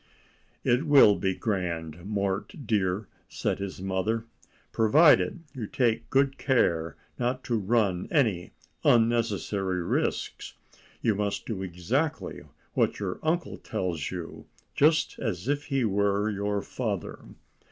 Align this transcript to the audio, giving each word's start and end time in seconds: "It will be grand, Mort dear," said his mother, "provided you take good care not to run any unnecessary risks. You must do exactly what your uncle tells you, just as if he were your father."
"It 0.63 0.87
will 0.87 1.15
be 1.15 1.35
grand, 1.35 2.05
Mort 2.07 2.65
dear," 2.65 3.07
said 3.29 3.59
his 3.59 3.83
mother, 3.83 4.25
"provided 4.71 5.43
you 5.53 5.67
take 5.67 6.09
good 6.09 6.39
care 6.39 6.95
not 7.19 7.43
to 7.43 7.59
run 7.59 8.07
any 8.09 8.53
unnecessary 8.83 9.83
risks. 9.83 10.55
You 11.03 11.13
must 11.13 11.45
do 11.45 11.61
exactly 11.61 12.41
what 12.73 12.97
your 12.97 13.19
uncle 13.21 13.57
tells 13.59 14.09
you, 14.09 14.47
just 14.73 15.19
as 15.19 15.47
if 15.47 15.65
he 15.65 15.85
were 15.85 16.31
your 16.31 16.63
father." 16.63 17.23